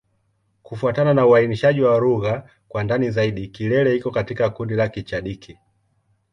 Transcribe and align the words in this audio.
Kufuatana 0.63 1.13
na 1.13 1.25
uainishaji 1.27 1.81
wa 1.81 1.99
lugha 1.99 2.49
kwa 2.67 2.83
ndani 2.83 3.11
zaidi, 3.11 3.47
Kilele 3.47 3.95
iko 3.95 4.11
katika 4.11 4.49
kundi 4.49 4.73
la 4.75 4.89
Kichadiki. 4.89 5.57